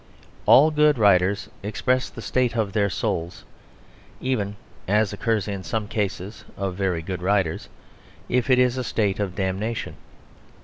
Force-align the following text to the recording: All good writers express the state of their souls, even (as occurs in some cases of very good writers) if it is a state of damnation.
All 0.47 0.71
good 0.71 0.97
writers 0.97 1.47
express 1.61 2.09
the 2.09 2.23
state 2.23 2.57
of 2.57 2.73
their 2.73 2.89
souls, 2.89 3.45
even 4.19 4.55
(as 4.87 5.13
occurs 5.13 5.47
in 5.47 5.63
some 5.63 5.87
cases 5.87 6.43
of 6.57 6.73
very 6.73 7.03
good 7.03 7.21
writers) 7.21 7.69
if 8.27 8.49
it 8.49 8.57
is 8.57 8.77
a 8.77 8.83
state 8.83 9.19
of 9.19 9.35
damnation. 9.35 9.97